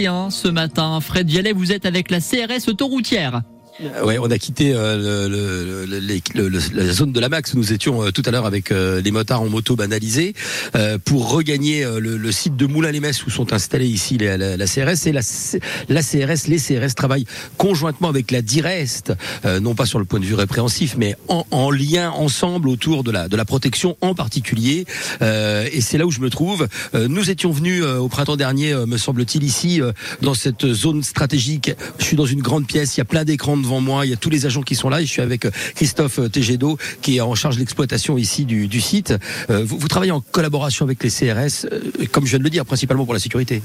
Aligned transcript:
Ce 0.00 0.46
matin, 0.46 1.00
Fred 1.00 1.26
Vialet, 1.26 1.52
vous 1.52 1.72
êtes 1.72 1.84
avec 1.84 2.12
la 2.12 2.20
CRS 2.20 2.68
autoroutière. 2.68 3.42
Euh, 3.80 4.04
ouais, 4.04 4.18
on 4.18 4.30
a 4.30 4.38
quitté 4.38 4.72
euh, 4.74 5.28
le, 5.28 5.86
le, 5.86 6.48
le, 6.48 6.58
la 6.74 6.92
zone 6.92 7.12
de 7.12 7.20
la 7.20 7.28
Max 7.28 7.54
où 7.54 7.58
nous 7.58 7.72
étions 7.72 8.02
euh, 8.02 8.10
tout 8.10 8.22
à 8.24 8.30
l'heure 8.32 8.46
avec 8.46 8.72
euh, 8.72 9.00
les 9.00 9.12
motards 9.12 9.42
en 9.42 9.48
moto 9.48 9.76
banalisés 9.76 10.34
euh, 10.74 10.98
pour 10.98 11.30
regagner 11.30 11.84
le, 11.98 12.32
site 12.32 12.56
de 12.56 12.66
Moulins-les-Messes 12.66 13.24
où 13.24 13.30
sont 13.30 13.52
installés 13.52 13.86
ici 13.86 14.18
la, 14.18 14.36
la, 14.36 14.56
la, 14.56 14.66
CRS. 14.66 15.06
Et 15.06 15.12
la, 15.12 15.20
la 15.88 16.02
CRS, 16.02 16.48
les 16.48 16.58
CRS 16.58 16.94
travaillent 16.94 17.26
conjointement 17.56 18.08
avec 18.08 18.30
la 18.30 18.42
DIREST, 18.42 19.12
non 19.60 19.74
pas 19.74 19.86
sur 19.86 19.98
le 19.98 20.04
point 20.04 20.20
de 20.20 20.24
vue 20.24 20.34
répréhensif, 20.34 20.94
mais 20.98 21.16
en, 21.28 21.46
en 21.50 21.70
lien 21.70 22.10
ensemble 22.10 22.68
autour 22.68 23.04
de 23.04 23.10
la, 23.10 23.28
de 23.28 23.36
la 23.36 23.44
protection 23.44 23.96
en 24.00 24.14
particulier. 24.14 24.84
et 25.20 25.80
c'est 25.80 25.98
là 25.98 26.06
où 26.06 26.10
je 26.10 26.20
me 26.20 26.30
trouve. 26.30 26.68
nous 26.94 27.30
étions 27.30 27.50
venus 27.50 27.82
au 27.82 28.08
printemps 28.08 28.36
dernier, 28.36 28.74
me 28.86 28.96
semble-t-il, 28.96 29.42
ici 29.42 29.80
dans 30.20 30.34
cette 30.34 30.72
zone 30.72 31.02
stratégique. 31.02 31.70
Je 31.98 32.04
suis 32.04 32.16
dans 32.16 32.26
une 32.26 32.42
grande 32.42 32.66
pièce, 32.66 32.96
il 32.96 33.00
y 33.00 33.02
a 33.02 33.06
plein 33.06 33.24
d'écrans 33.24 33.56
devant 33.68 33.80
moi. 33.80 34.06
Il 34.06 34.10
y 34.10 34.14
a 34.14 34.16
tous 34.16 34.30
les 34.30 34.46
agents 34.46 34.62
qui 34.62 34.74
sont 34.74 34.88
là. 34.88 35.02
Et 35.02 35.06
je 35.06 35.10
suis 35.10 35.22
avec 35.22 35.44
euh, 35.44 35.50
Christophe 35.74 36.18
euh, 36.18 36.28
Tegedo, 36.28 36.78
qui 37.02 37.18
est 37.18 37.20
en 37.20 37.34
charge 37.34 37.56
de 37.56 37.60
l'exploitation 37.60 38.16
ici 38.16 38.46
du, 38.46 38.66
du 38.66 38.80
site. 38.80 39.14
Euh, 39.50 39.62
vous, 39.64 39.78
vous, 39.78 39.88
travaillez 39.88 40.12
en 40.12 40.20
collaboration 40.20 40.86
avec 40.86 41.02
les 41.02 41.10
CRS, 41.10 41.66
comme 42.10 42.24
je 42.24 42.30
viens 42.30 42.38
de 42.38 42.44
le 42.44 42.50
dire, 42.50 42.64
principalement 42.64 43.04
pour 43.04 43.14
la 43.14 43.20
sécurité. 43.20 43.62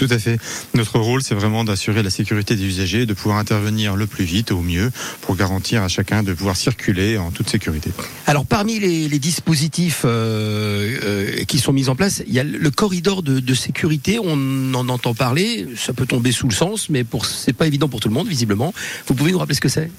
Tout 0.00 0.08
à 0.08 0.18
fait. 0.18 0.38
Notre 0.72 0.98
rôle, 0.98 1.22
c'est 1.22 1.34
vraiment 1.34 1.62
d'assurer 1.62 2.02
la 2.02 2.08
sécurité 2.08 2.56
des 2.56 2.64
usagers, 2.64 3.04
de 3.04 3.12
pouvoir 3.12 3.36
intervenir 3.36 3.96
le 3.96 4.06
plus 4.06 4.24
vite, 4.24 4.50
au 4.50 4.62
mieux, 4.62 4.90
pour 5.20 5.36
garantir 5.36 5.82
à 5.82 5.88
chacun 5.88 6.22
de 6.22 6.32
pouvoir 6.32 6.56
circuler 6.56 7.18
en 7.18 7.30
toute 7.30 7.50
sécurité. 7.50 7.90
Alors, 8.26 8.46
parmi 8.46 8.78
les, 8.78 9.08
les 9.08 9.18
dispositifs 9.18 10.02
euh, 10.06 10.96
euh, 11.04 11.44
qui 11.44 11.58
sont 11.58 11.74
mis 11.74 11.90
en 11.90 11.96
place, 11.96 12.22
il 12.26 12.32
y 12.32 12.38
a 12.38 12.44
le 12.44 12.70
corridor 12.70 13.22
de, 13.22 13.40
de, 13.40 13.54
sécurité. 13.54 14.18
On 14.22 14.72
en 14.72 14.88
entend 14.88 15.12
parler. 15.12 15.66
Ça 15.76 15.92
peut 15.92 16.06
tomber 16.06 16.32
sous 16.32 16.48
le 16.48 16.54
sens, 16.54 16.88
mais 16.88 17.04
pour 17.04 17.26
c'est 17.26 17.52
pas 17.52 17.66
évident 17.66 17.88
pour 17.88 18.00
tout 18.00 18.08
le 18.08 18.14
monde, 18.14 18.26
visiblement. 18.26 18.72
Vous 19.06 19.14
pouvez 19.14 19.32
nous 19.32 19.38
rappeler 19.40 19.54
ce 19.54 19.60
que 19.60 19.68
c'est? 19.68 19.90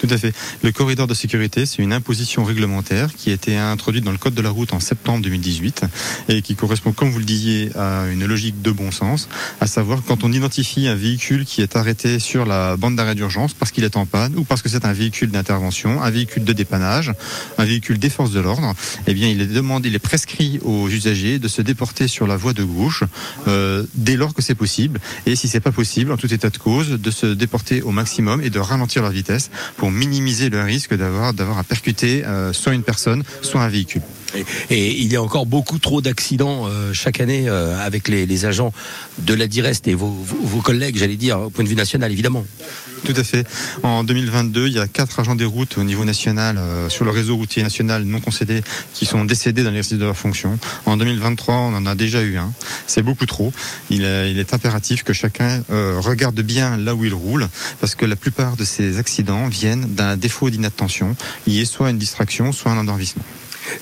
Tout 0.00 0.08
à 0.10 0.16
fait. 0.16 0.32
Le 0.62 0.70
corridor 0.70 1.06
de 1.06 1.14
sécurité, 1.14 1.66
c'est 1.66 1.82
une 1.82 1.92
imposition 1.92 2.44
réglementaire 2.44 3.14
qui 3.14 3.30
a 3.30 3.32
été 3.32 3.56
introduite 3.56 4.04
dans 4.04 4.12
le 4.12 4.18
code 4.18 4.34
de 4.34 4.42
la 4.42 4.50
route 4.50 4.72
en 4.72 4.80
septembre 4.80 5.22
2018 5.22 5.84
et 6.28 6.42
qui 6.42 6.54
correspond, 6.54 6.92
comme 6.92 7.10
vous 7.10 7.18
le 7.18 7.24
disiez, 7.24 7.70
à 7.76 8.04
une 8.10 8.24
logique 8.24 8.62
de 8.62 8.70
bon 8.70 8.90
sens, 8.90 9.28
à 9.60 9.66
savoir 9.66 10.02
quand 10.06 10.24
on 10.24 10.32
identifie 10.32 10.86
un 10.86 10.94
véhicule 10.94 11.44
qui 11.44 11.62
est 11.62 11.76
arrêté 11.76 12.18
sur 12.18 12.46
la 12.46 12.76
bande 12.76 12.96
d'arrêt 12.96 13.14
d'urgence 13.14 13.54
parce 13.54 13.72
qu'il 13.72 13.84
est 13.84 13.96
en 13.96 14.06
panne 14.06 14.36
ou 14.36 14.44
parce 14.44 14.62
que 14.62 14.68
c'est 14.68 14.84
un 14.84 14.92
véhicule 14.92 15.30
d'intervention, 15.30 16.02
un 16.02 16.10
véhicule 16.10 16.44
de 16.44 16.52
dépannage, 16.52 17.12
un 17.58 17.64
véhicule 17.64 17.98
des 17.98 18.10
forces 18.10 18.30
de 18.30 18.40
l'ordre, 18.40 18.74
eh 19.06 19.14
bien 19.14 19.28
il 19.28 19.40
est 19.40 19.46
demandé, 19.46 19.88
il 19.88 19.94
est 19.94 19.98
prescrit 19.98 20.60
aux 20.62 20.88
usagers 20.88 21.38
de 21.38 21.48
se 21.48 21.60
déporter 21.60 22.08
sur 22.08 22.26
la 22.26 22.36
voie 22.36 22.52
de 22.52 22.62
gauche 22.62 23.04
euh, 23.48 23.84
dès 23.94 24.16
lors 24.16 24.32
que 24.32 24.42
c'est 24.42 24.54
possible 24.54 25.00
et 25.26 25.34
si 25.34 25.48
c'est 25.48 25.60
pas 25.60 25.72
possible, 25.72 26.12
en 26.12 26.16
tout 26.16 26.32
état 26.32 26.50
de 26.50 26.58
cause, 26.58 26.90
de 26.90 27.10
se 27.10 27.26
déporter 27.26 27.82
au 27.82 27.90
maximum 27.90 28.40
et 28.42 28.50
de 28.50 28.58
ralentir 28.58 28.77
leur 29.00 29.10
vitesse 29.10 29.50
pour 29.76 29.90
minimiser 29.90 30.50
le 30.50 30.62
risque 30.62 30.94
d'avoir 30.94 31.32
d'avoir 31.34 31.58
à 31.58 31.64
percuter 31.64 32.24
euh, 32.24 32.52
soit 32.52 32.74
une 32.74 32.82
personne, 32.82 33.22
soit 33.42 33.62
un 33.62 33.68
véhicule. 33.68 34.02
Et, 34.70 35.00
il 35.00 35.12
y 35.12 35.16
a 35.16 35.22
encore 35.22 35.46
beaucoup 35.46 35.78
trop 35.78 36.00
d'accidents 36.00 36.66
euh, 36.66 36.92
chaque 36.92 37.20
année 37.20 37.48
euh, 37.48 37.78
avec 37.78 38.08
les, 38.08 38.44
agents 38.44 38.72
de 39.18 39.34
la 39.34 39.46
DIREST 39.46 39.88
et 39.88 39.94
vos, 39.94 40.14
collègues, 40.62 40.96
j'allais 40.98 41.16
dire, 41.16 41.40
au 41.40 41.50
point 41.50 41.64
de 41.64 41.68
vue 41.68 41.74
national, 41.74 42.12
évidemment. 42.12 42.44
Tout 43.04 43.14
à 43.16 43.24
fait. 43.24 43.46
En 43.82 44.04
2022, 44.04 44.66
il 44.66 44.74
y 44.74 44.78
a 44.78 44.86
quatre 44.86 45.20
agents 45.20 45.34
des 45.34 45.44
routes 45.44 45.78
au 45.78 45.84
niveau 45.84 46.04
national, 46.04 46.56
euh, 46.58 46.88
sur 46.88 47.04
le 47.04 47.10
réseau 47.10 47.36
routier 47.36 47.62
national 47.62 48.04
non 48.04 48.20
concédé, 48.20 48.62
qui 48.92 49.06
sont 49.06 49.24
décédés 49.24 49.62
dans 49.62 49.70
l'exercice 49.70 49.98
de 49.98 50.04
leur 50.04 50.16
fonction. 50.16 50.58
En 50.84 50.96
2023, 50.96 51.54
on 51.54 51.74
en 51.74 51.86
a 51.86 51.94
déjà 51.94 52.22
eu 52.22 52.36
un. 52.36 52.52
C'est 52.86 53.02
beaucoup 53.02 53.26
trop. 53.26 53.52
Il 53.90 54.04
est, 54.04 54.30
il 54.30 54.38
est 54.38 54.52
impératif 54.52 55.04
que 55.04 55.12
chacun 55.12 55.62
regarde 55.68 56.40
bien 56.40 56.76
là 56.76 56.94
où 56.94 57.04
il 57.04 57.14
roule, 57.14 57.48
parce 57.80 57.94
que 57.94 58.04
la 58.04 58.16
plupart 58.16 58.56
de 58.56 58.64
ces 58.64 58.98
accidents 58.98 59.48
viennent 59.48 59.94
d'un 59.94 60.16
défaut 60.16 60.50
d'inattention, 60.50 61.16
lié 61.46 61.64
soit 61.64 61.88
à 61.88 61.90
une 61.90 61.98
distraction, 61.98 62.52
soit 62.52 62.72
à 62.72 62.74
un 62.74 62.78
endormissement. 62.78 63.24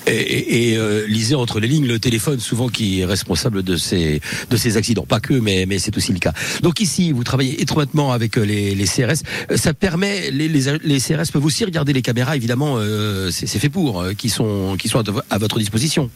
Et, 0.07 0.11
et, 0.11 0.71
et 0.71 0.77
euh, 0.77 1.05
lisez 1.07 1.35
entre 1.35 1.59
les 1.59 1.67
lignes 1.67 1.87
le 1.87 1.99
téléphone 1.99 2.39
souvent 2.39 2.69
qui 2.69 3.01
est 3.01 3.05
responsable 3.05 3.63
de 3.63 3.75
ces 3.77 4.21
de 4.49 4.57
ces 4.57 4.77
accidents. 4.77 5.05
Pas 5.07 5.19
que, 5.19 5.33
mais 5.33 5.65
mais 5.65 5.79
c'est 5.79 5.95
aussi 5.97 6.13
le 6.13 6.19
cas. 6.19 6.33
Donc 6.61 6.79
ici, 6.79 7.11
vous 7.11 7.23
travaillez 7.23 7.61
étroitement 7.61 8.11
avec 8.11 8.37
euh, 8.37 8.43
les, 8.43 8.75
les 8.75 8.85
CRS. 8.85 9.23
Euh, 9.51 9.57
ça 9.57 9.73
permet 9.73 10.31
les, 10.31 10.47
les, 10.47 10.77
les, 10.83 10.99
CRS 10.99 11.31
peuvent 11.31 11.45
aussi 11.45 11.65
regarder 11.65 11.93
les 11.93 12.01
caméras. 12.01 12.35
Évidemment, 12.35 12.75
euh, 12.77 13.29
c'est 13.31 13.47
fait 13.47 13.69
pour, 13.69 14.01
euh, 14.01 14.13
qui 14.13 14.29
sont 14.29 14.75
qui 14.77 14.87
sont 14.87 15.03
à 15.29 15.37
votre 15.37 15.59
disposition. 15.59 16.09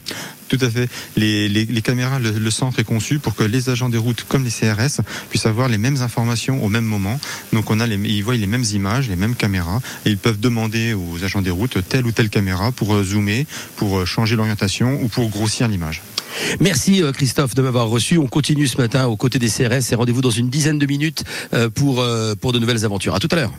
Tout 0.51 0.65
à 0.65 0.69
fait. 0.69 0.89
Les, 1.15 1.47
les, 1.47 1.63
les 1.63 1.81
caméras, 1.81 2.19
le, 2.19 2.31
le, 2.31 2.51
centre 2.51 2.77
est 2.79 2.83
conçu 2.83 3.19
pour 3.19 3.35
que 3.35 3.43
les 3.43 3.69
agents 3.69 3.87
des 3.87 3.97
routes 3.97 4.25
comme 4.27 4.43
les 4.43 4.49
CRS 4.49 4.99
puissent 5.29 5.45
avoir 5.45 5.69
les 5.69 5.77
mêmes 5.77 6.01
informations 6.01 6.61
au 6.61 6.67
même 6.67 6.83
moment. 6.83 7.21
Donc 7.53 7.71
on 7.71 7.79
a 7.79 7.87
les, 7.87 7.95
ils 7.95 8.21
voient 8.21 8.35
les 8.35 8.47
mêmes 8.47 8.65
images, 8.73 9.07
les 9.07 9.15
mêmes 9.15 9.35
caméras, 9.35 9.79
et 10.05 10.09
ils 10.09 10.17
peuvent 10.17 10.41
demander 10.41 10.93
aux 10.93 11.23
agents 11.23 11.41
des 11.41 11.51
routes 11.51 11.77
telle 11.87 12.05
ou 12.05 12.11
telle 12.11 12.29
caméra 12.29 12.73
pour 12.73 13.01
zoomer, 13.01 13.45
pour 13.77 14.05
changer 14.05 14.35
l'orientation 14.35 14.99
ou 15.01 15.07
pour 15.07 15.29
grossir 15.29 15.69
l'image. 15.69 16.01
Merci 16.59 17.01
Christophe 17.13 17.55
de 17.55 17.61
m'avoir 17.61 17.87
reçu. 17.87 18.17
On 18.17 18.27
continue 18.27 18.67
ce 18.67 18.75
matin 18.75 19.05
aux 19.05 19.15
côtés 19.15 19.39
des 19.39 19.47
CRS 19.47 19.93
et 19.93 19.95
rendez-vous 19.95 20.21
dans 20.21 20.31
une 20.31 20.49
dizaine 20.49 20.79
de 20.79 20.85
minutes 20.85 21.23
pour, 21.75 22.05
pour 22.41 22.51
de 22.51 22.59
nouvelles 22.59 22.83
aventures. 22.83 23.15
À 23.15 23.19
tout 23.19 23.29
à 23.31 23.37
l'heure. 23.37 23.53